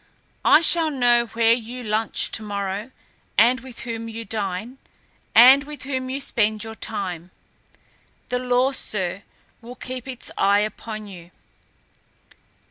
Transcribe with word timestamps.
I 0.43 0.61
shall 0.61 0.89
know 0.89 1.27
where 1.27 1.53
you 1.53 1.83
lunch 1.83 2.31
to 2.31 2.41
morrow 2.41 2.89
and 3.37 3.59
with 3.59 3.81
whom 3.81 4.09
you 4.09 4.25
dine, 4.25 4.79
and 5.35 5.63
with 5.65 5.83
whom 5.83 6.09
you 6.09 6.19
spend 6.19 6.63
your 6.63 6.73
time. 6.73 7.29
The 8.29 8.39
law, 8.39 8.71
sir, 8.71 9.21
will 9.61 9.75
keep 9.75 10.07
its 10.07 10.31
eye 10.39 10.61
upon 10.61 11.05
you." 11.05 11.29